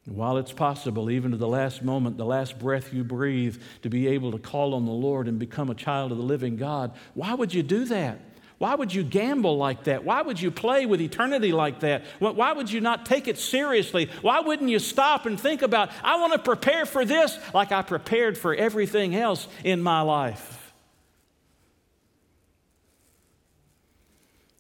[0.06, 4.08] While it's possible, even to the last moment, the last breath you breathe, to be
[4.08, 7.34] able to call on the Lord and become a child of the living God, why
[7.34, 8.20] would you do that?
[8.60, 10.06] Why would you gamble like that?
[10.06, 12.06] Why would you play with eternity like that?
[12.20, 14.10] Why would you not take it seriously?
[14.22, 17.82] Why wouldn't you stop and think about, I want to prepare for this like I
[17.82, 20.72] prepared for everything else in my life?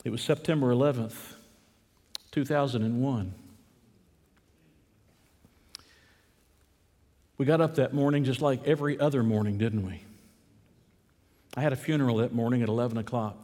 [0.03, 1.15] It was September 11th,
[2.31, 3.44] 2001.
[7.37, 10.01] We got up that morning just like every other morning, didn't we?
[11.57, 13.37] I had a funeral that morning at 11 o'clock.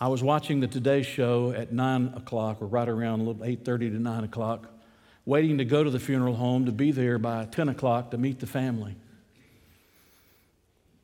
[0.00, 4.24] I was watching the Today Show at 9 o'clock, or right around 8.30 to 9
[4.24, 4.68] o'clock,
[5.24, 8.40] waiting to go to the funeral home to be there by 10 o'clock to meet
[8.40, 8.96] the family.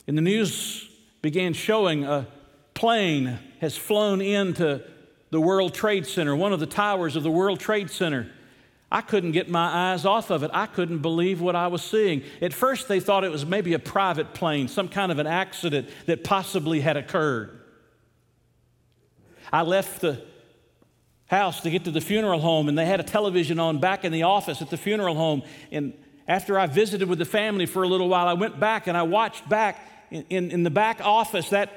[0.06, 0.88] And the news
[1.20, 2.26] began showing a
[2.74, 4.82] plane has flown into
[5.30, 8.30] the World Trade Center, one of the towers of the World Trade Center.
[8.92, 10.50] I couldn't get my eyes off of it.
[10.52, 12.22] I couldn't believe what I was seeing.
[12.42, 15.88] At first, they thought it was maybe a private plane, some kind of an accident
[16.04, 17.58] that possibly had occurred.
[19.50, 20.22] I left the
[21.24, 24.12] house to get to the funeral home, and they had a television on back in
[24.12, 25.42] the office at the funeral home.
[25.70, 25.94] And
[26.28, 29.04] after I visited with the family for a little while, I went back and I
[29.04, 31.72] watched back in, in, in the back office that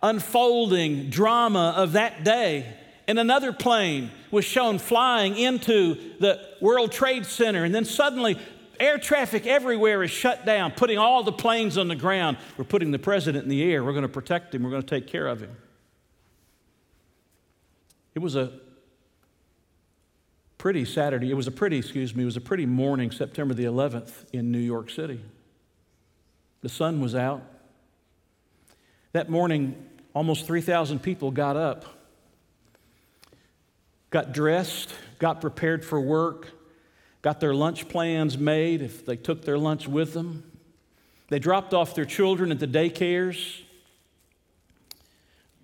[0.00, 2.72] unfolding drama of that day
[3.12, 7.62] and another plane was shown flying into the World Trade Center.
[7.62, 8.38] And then suddenly,
[8.80, 12.38] air traffic everywhere is shut down, putting all the planes on the ground.
[12.56, 13.84] We're putting the president in the air.
[13.84, 14.62] We're going to protect him.
[14.62, 15.54] We're going to take care of him.
[18.14, 18.50] It was a
[20.56, 21.30] pretty Saturday.
[21.30, 24.50] It was a pretty, excuse me, it was a pretty morning, September the 11th in
[24.50, 25.20] New York City.
[26.62, 27.42] The sun was out.
[29.12, 29.76] That morning,
[30.14, 31.84] almost 3,000 people got up,
[34.12, 36.48] got dressed, got prepared for work,
[37.22, 40.44] got their lunch plans made if they took their lunch with them.
[41.28, 43.62] They dropped off their children at the daycares.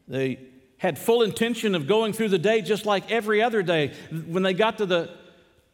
[0.08, 0.40] They
[0.78, 3.92] had full intention of going through the day just like every other day.
[4.10, 5.10] When they got to the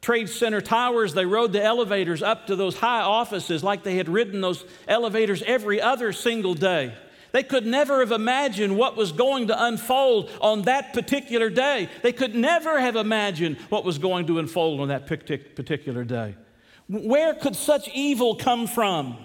[0.00, 4.08] Trade Center towers, they rode the elevators up to those high offices like they had
[4.08, 6.92] ridden those elevators every other single day.
[7.35, 11.88] They could never have imagined what was going to unfold on that particular day.
[12.01, 16.37] They could never have imagined what was going to unfold on that particular day.
[16.88, 19.16] Where could such evil come from?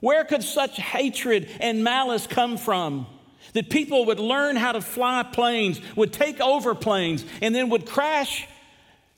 [0.00, 3.06] Where could such hatred and malice come from?
[3.52, 7.86] That people would learn how to fly planes, would take over planes, and then would
[7.86, 8.48] crash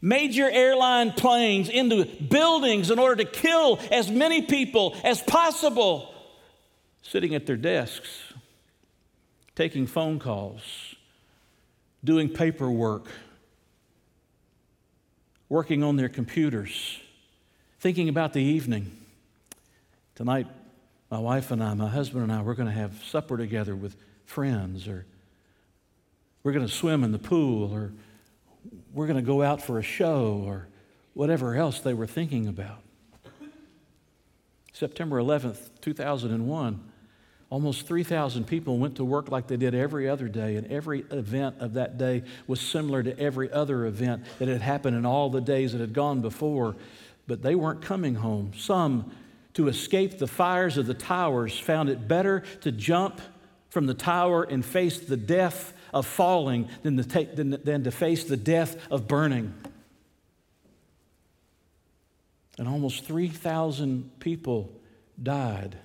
[0.03, 6.12] major airline planes into buildings in order to kill as many people as possible,
[7.03, 8.33] sitting at their desks,
[9.55, 10.95] taking phone calls,
[12.03, 13.07] doing paperwork,
[15.49, 17.01] working on their computers,
[17.81, 18.97] thinking about the evening.
[20.15, 20.47] Tonight,
[21.11, 23.97] my wife and I, my husband and I, we're going to have supper together with
[24.25, 25.05] friends, or
[26.43, 27.93] we're going to swim in the pool, or
[28.95, 30.69] we're going to go out for a show, or
[31.12, 32.83] whatever else they were thinking about.
[34.73, 36.91] September 11th, 2001,
[37.53, 41.55] almost 3,000 people went to work like they did every other day, and every event
[41.61, 45.43] of that day was similar to every other event that had happened in all the
[45.43, 46.75] days that had gone before.
[47.27, 48.53] But they weren't coming home.
[48.57, 49.12] Some,
[49.53, 53.21] to escape the fires of the towers, found it better to jump
[53.69, 58.25] from the tower and face the death of falling than to, than, than to face
[58.25, 59.53] the death of burning.
[62.57, 64.73] And almost 3,000 people
[65.23, 65.77] died.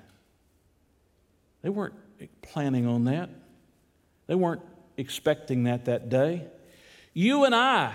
[1.67, 1.95] They weren't
[2.41, 3.30] planning on that,
[4.27, 4.62] they weren't
[4.95, 6.45] expecting that that day.
[7.13, 7.93] You and I,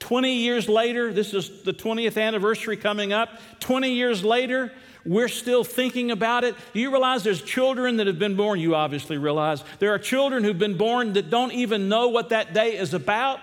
[0.00, 3.28] 20 years later, this is the 20th anniversary coming up,
[3.60, 4.72] 20 years later,
[5.06, 6.56] we're still thinking about it.
[6.74, 8.58] Do you realize there's children that have been born?
[8.58, 12.52] You obviously realize there are children who've been born that don't even know what that
[12.52, 13.38] day is about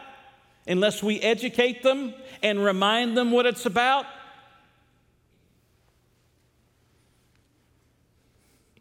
[0.68, 2.14] unless we educate them
[2.44, 4.06] and remind them what it's about.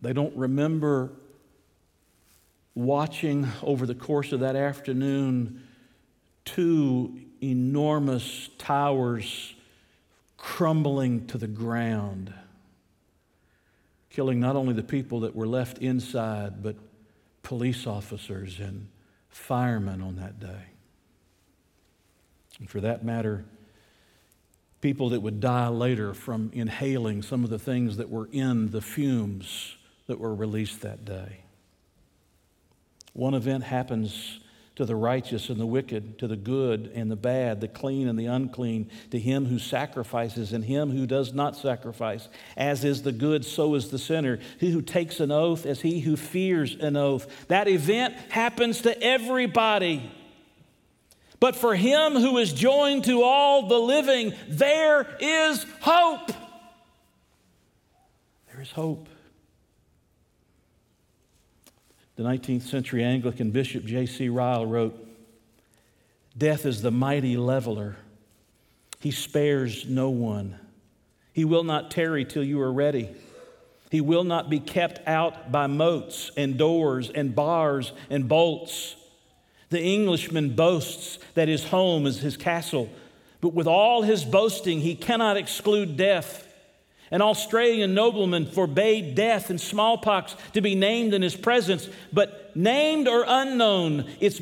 [0.05, 1.13] They don't remember
[2.75, 5.67] watching over the course of that afternoon
[6.45, 9.55] two enormous towers
[10.37, 12.35] crumbling to the ground
[14.11, 16.77] killing not only the people that were left inside, but
[17.43, 18.87] police officers and
[19.29, 20.67] firemen on that day.
[22.61, 23.45] And for that matter,
[24.81, 28.81] people that would die later from inhaling some of the things that were in the
[28.81, 29.75] fumes
[30.07, 31.39] that were released that day.
[33.13, 34.41] One event happens
[34.77, 38.19] to the righteous and the wicked, to the good and the bad, the clean and
[38.19, 42.29] the unclean, to him who sacrifices and him who does not sacrifice.
[42.57, 44.41] As is the good, so is the sinner.
[44.59, 47.47] He who takes an oath as he who fears an oath.
[47.47, 50.11] That event happens to everybody.
[51.39, 56.33] But for him who is joined to all the living, there is hope.
[58.51, 59.09] There is hope.
[62.17, 64.29] The 19th century Anglican bishop J.C.
[64.29, 64.97] Ryle wrote
[66.37, 67.97] Death is the mighty leveler.
[69.01, 70.59] He spares no one.
[71.33, 73.11] He will not tarry till you are ready.
[73.91, 78.97] He will not be kept out by moats and doors and bars and bolts.
[79.71, 82.89] The Englishman boasts that his home is his castle,
[83.41, 86.44] but with all his boasting, he cannot exclude death.
[87.15, 93.07] An Australian nobleman forbade death and smallpox to be named in his presence, but named
[93.07, 94.41] or unknown, it's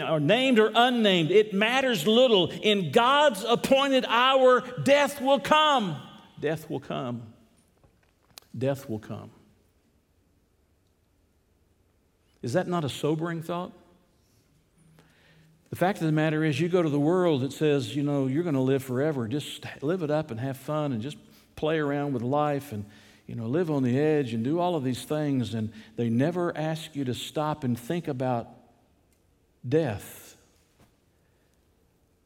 [0.00, 2.50] or named or unnamed, it matters little.
[2.50, 6.00] In God's appointed hour, death will come.
[6.40, 7.24] Death will come.
[8.56, 9.30] Death will come.
[12.40, 13.70] Is that not a sobering thought?
[15.68, 18.28] The fact of the matter is, you go to the world that says, you know,
[18.28, 19.28] you're going to live forever.
[19.28, 21.18] Just live it up and have fun and just
[21.64, 22.84] play around with life and
[23.26, 26.54] you know live on the edge and do all of these things and they never
[26.54, 28.50] ask you to stop and think about
[29.66, 30.36] death.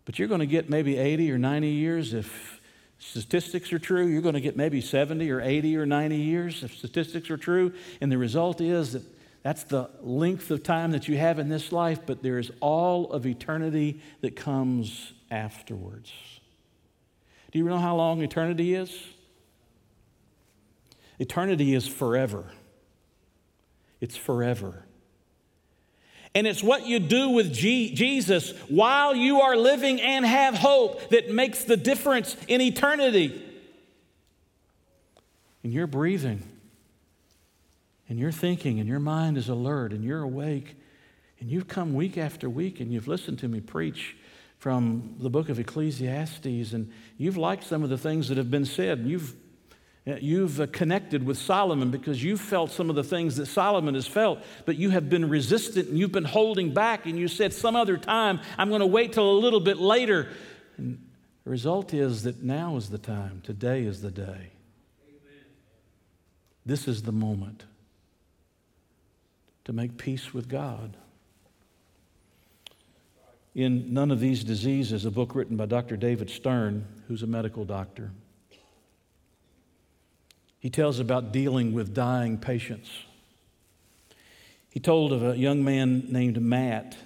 [0.06, 2.60] But you're going to get maybe 80 or 90 years if
[2.98, 4.08] statistics are true.
[4.08, 7.72] You're going to get maybe 70 or 80 or 90 years if statistics are true.
[8.00, 9.04] And the result is that
[9.44, 13.12] that's the length of time that you have in this life but there is all
[13.12, 16.12] of eternity that comes afterwards.
[17.52, 18.90] Do you know how long eternity is
[21.18, 22.44] Eternity is forever.
[24.00, 24.84] It's forever.
[26.34, 31.10] And it's what you do with G- Jesus while you are living and have hope
[31.10, 33.44] that makes the difference in eternity.
[35.64, 36.42] And you're breathing,
[38.08, 40.76] and you're thinking, and your mind is alert, and you're awake,
[41.40, 44.16] and you've come week after week and you've listened to me preach
[44.58, 48.64] from the book of Ecclesiastes, and you've liked some of the things that have been
[48.64, 48.98] said.
[48.98, 49.34] And you've
[50.16, 54.06] You've uh, connected with Solomon because you've felt some of the things that Solomon has
[54.06, 57.76] felt, but you have been resistant and you've been holding back, and you said, Some
[57.76, 60.28] other time, I'm going to wait till a little bit later.
[60.78, 61.04] And
[61.44, 64.22] the result is that now is the time, today is the day.
[64.24, 65.44] Amen.
[66.64, 67.64] This is the moment
[69.66, 70.96] to make peace with God.
[73.54, 75.98] In None of These Diseases, a book written by Dr.
[75.98, 78.12] David Stern, who's a medical doctor,
[80.60, 82.90] he tells about dealing with dying patients.
[84.70, 86.96] He told of a young man named Matt.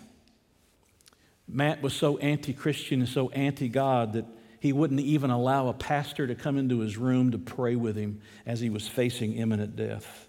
[1.47, 4.25] Matt was so anti Christian and so anti God that
[4.61, 8.21] he wouldn't even allow a pastor to come into his room to pray with him
[8.47, 10.29] as he was facing imminent death.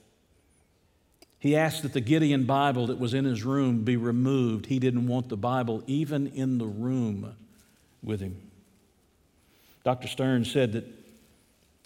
[1.39, 4.65] He asked that the Gideon Bible that was in his room be removed.
[4.65, 7.35] He didn't want the Bible even in the room
[8.01, 8.37] with him.
[9.83, 10.07] Dr.
[10.07, 10.85] Stern said that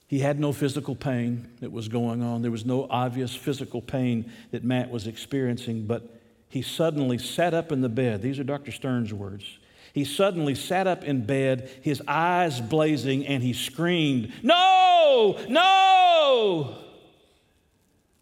[0.08, 2.42] he had no physical pain that was going on.
[2.42, 7.74] There was no obvious physical pain that Matt was experiencing, but he suddenly sat up
[7.74, 8.22] in the bed.
[8.22, 8.72] These are Dr.
[8.72, 9.60] Stern's words.
[9.94, 15.38] He suddenly sat up in bed, his eyes blazing, and he screamed, No!
[15.50, 16.78] No!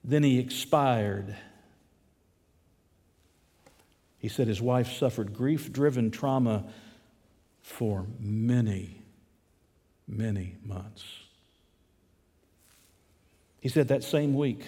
[0.04, 1.36] Then he expired.
[4.18, 6.66] He said his wife suffered grief driven trauma
[7.62, 9.04] for many,
[10.08, 11.04] many months.
[13.66, 14.62] He said that same week,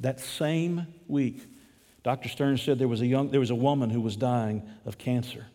[0.00, 1.46] that same week,
[2.02, 2.30] Dr.
[2.30, 5.48] Stern said there was a young, there was a woman who was dying of cancer.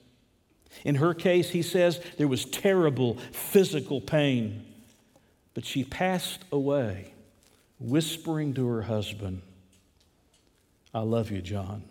[0.85, 4.63] In her case, he says there was terrible physical pain,
[5.55, 7.15] but she passed away,
[7.79, 9.41] whispering to her husband,
[10.93, 11.81] I love you, John.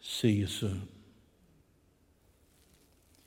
[0.00, 0.86] See you soon.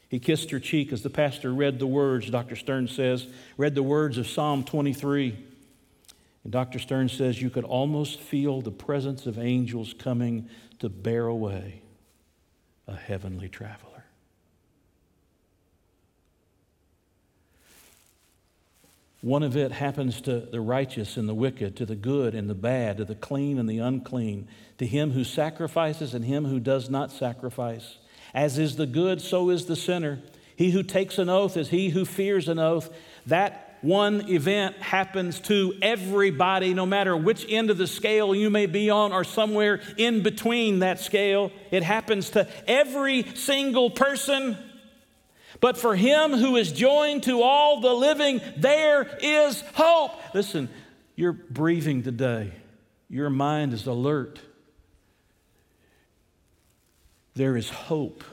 [0.08, 2.56] He kissed her cheek as the pastor read the words, Dr.
[2.56, 3.28] Stern says,
[3.58, 5.50] read the words of Psalm 23.
[6.44, 6.80] And Dr.
[6.80, 11.82] Stern says you could almost feel the presence of angels coming to bear away
[12.88, 13.92] a heavenly traveler.
[19.22, 22.56] One of it happens to the righteous and the wicked, to the good and the
[22.56, 24.48] bad, to the clean and the unclean,
[24.80, 28.00] to him who sacrifices and him who does not sacrifice.
[28.34, 30.20] As is the good, so is the sinner.
[30.56, 32.90] He who takes an oath is he who fears an oath.
[33.28, 38.68] That one event happens to everybody, no matter which end of the scale you may
[38.68, 41.52] be on or somewhere in between that scale.
[41.72, 44.58] It happens to every single person.
[45.60, 50.12] But for him who is joined to all the living, there is hope.
[50.34, 50.70] Listen,
[51.16, 52.54] you're breathing today,
[53.10, 54.40] your mind is alert.
[57.34, 58.24] There is hope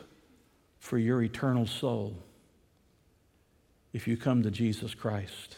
[0.78, 2.16] for your eternal soul
[3.98, 5.56] if you come to Jesus Christ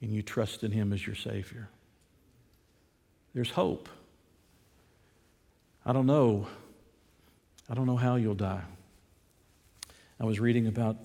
[0.00, 1.68] and you trust in Him as your Savior.
[3.34, 3.90] There's hope.
[5.84, 6.46] I don't know.
[7.68, 8.62] I don't know how you'll die.
[10.18, 10.96] I was reading about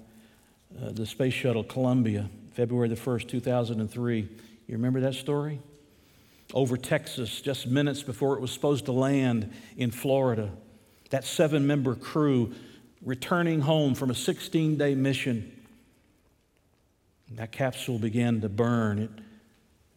[0.81, 4.19] uh, the space shuttle Columbia, February the 1st, 2003.
[4.21, 4.29] You
[4.69, 5.59] remember that story?
[6.53, 10.49] Over Texas, just minutes before it was supposed to land in Florida.
[11.09, 12.53] That seven member crew
[13.03, 15.57] returning home from a 16 day mission
[17.35, 18.99] that capsule began to burn.
[18.99, 19.09] It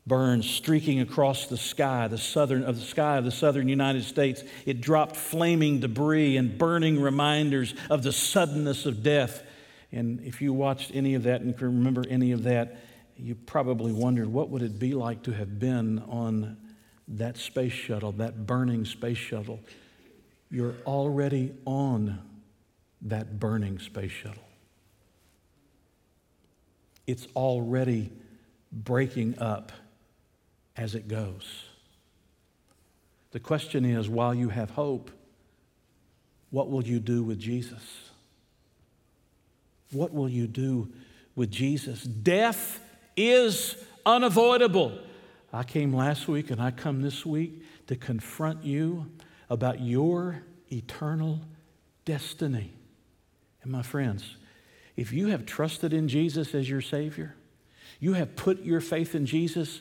[0.06, 4.42] burned, streaking across the sky, the southern of the sky of the southern United States.
[4.66, 9.42] It dropped flaming debris and burning reminders of the suddenness of death.
[9.92, 12.80] And if you watched any of that and can remember any of that,
[13.16, 16.56] you probably wondered what would it be like to have been on
[17.08, 19.60] that space shuttle, that burning space shuttle.
[20.50, 22.18] You're already on
[23.02, 24.42] that burning space shuttle
[27.06, 28.10] it's already
[28.70, 29.72] breaking up
[30.76, 31.64] as it goes.
[33.32, 35.10] The question is while you have hope,
[36.50, 37.82] what will you do with Jesus?
[39.90, 40.92] What will you do
[41.34, 42.02] with Jesus?
[42.02, 42.80] Death
[43.16, 44.98] is unavoidable.
[45.52, 49.10] I came last week and I come this week to confront you
[49.50, 51.40] about your eternal
[52.04, 52.72] destiny.
[53.62, 54.36] And my friends,
[54.96, 57.34] if you have trusted in Jesus as your Savior,
[58.00, 59.80] you have put your faith in Jesus,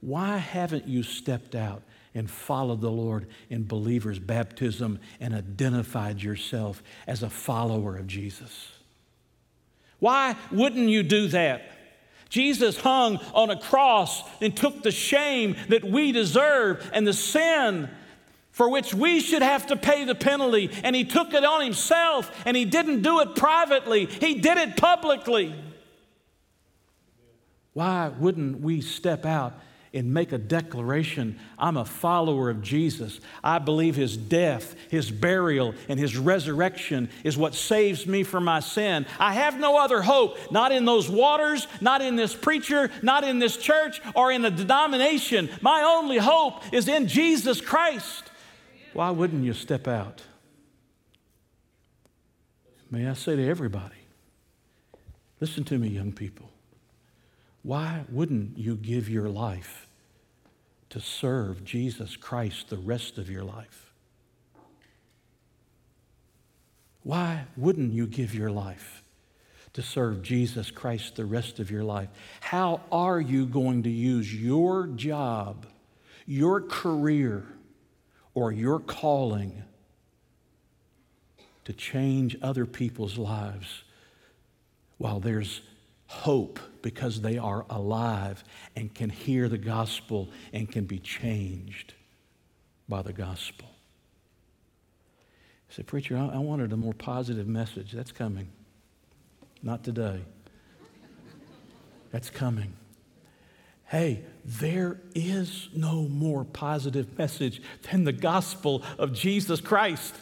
[0.00, 1.82] Why haven't you stepped out
[2.14, 8.72] and followed the Lord in believer's baptism and identified yourself as a follower of Jesus?
[9.98, 11.62] Why wouldn't you do that?
[12.28, 17.88] Jesus hung on a cross and took the shame that we deserve and the sin
[18.52, 20.70] for which we should have to pay the penalty.
[20.84, 24.76] And he took it on himself and he didn't do it privately, he did it
[24.76, 25.54] publicly.
[27.72, 29.58] Why wouldn't we step out
[29.94, 33.20] and make a declaration I'm a follower of Jesus.
[33.44, 38.60] I believe his death, his burial, and his resurrection is what saves me from my
[38.60, 39.06] sin.
[39.18, 43.38] I have no other hope, not in those waters, not in this preacher, not in
[43.38, 45.50] this church, or in a denomination.
[45.60, 48.30] My only hope is in Jesus Christ.
[48.92, 50.22] Why wouldn't you step out?
[52.90, 53.96] May I say to everybody,
[55.40, 56.50] listen to me, young people.
[57.62, 59.86] Why wouldn't you give your life
[60.90, 63.92] to serve Jesus Christ the rest of your life?
[67.02, 69.02] Why wouldn't you give your life
[69.72, 72.08] to serve Jesus Christ the rest of your life?
[72.40, 75.66] How are you going to use your job,
[76.26, 77.44] your career,
[78.34, 79.62] or your calling
[81.64, 83.84] to change other people's lives
[84.98, 85.62] while there's
[86.06, 88.44] hope because they are alive
[88.76, 91.94] and can hear the gospel and can be changed
[92.88, 93.68] by the gospel.
[95.70, 97.92] I said, Preacher, I, I wanted a more positive message.
[97.92, 98.48] That's coming.
[99.62, 100.20] Not today.
[102.10, 102.74] That's coming.
[103.92, 110.14] Hey, there is no more positive message than the gospel of Jesus Christ.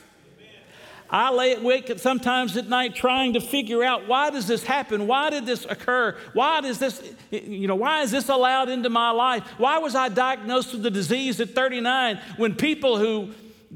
[1.08, 5.06] I lay awake sometimes at night trying to figure out why does this happen?
[5.06, 6.16] Why did this occur?
[6.32, 7.00] Why does this,
[7.30, 9.44] you know, why is this allowed into my life?
[9.56, 13.32] Why was I diagnosed with the disease at 39 when people who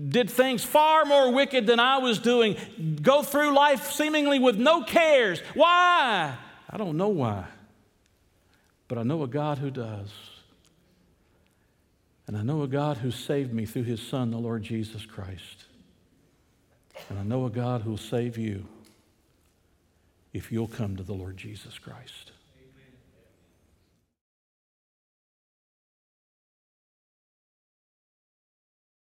[0.09, 2.57] did things far more wicked than I was doing
[3.01, 5.38] go through life seemingly with no cares?
[5.55, 6.34] Why?
[6.68, 7.45] I don't know why.
[8.95, 10.09] But I know a God who does.
[12.28, 15.64] And I know a God who saved me through his Son, the Lord Jesus Christ.
[17.11, 18.68] And I know a God who will save you
[20.32, 22.30] if you'll come to the Lord Jesus Christ.